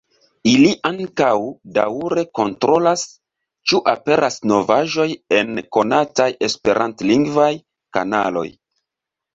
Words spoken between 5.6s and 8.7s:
konataj esperantlingvaj kanaloj.